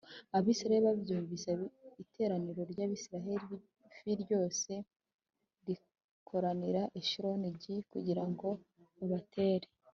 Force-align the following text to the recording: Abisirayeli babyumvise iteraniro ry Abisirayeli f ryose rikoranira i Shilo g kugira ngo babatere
Abisirayeli 0.37 0.85
babyumvise 0.89 1.49
iteraniro 2.03 2.61
ry 2.71 2.79
Abisirayeli 2.85 3.55
f 3.95 3.97
ryose 4.21 4.71
rikoranira 5.65 6.81
i 6.99 7.01
Shilo 7.07 7.31
g 7.61 7.63
kugira 7.91 8.23
ngo 8.31 8.49
babatere 8.97 9.67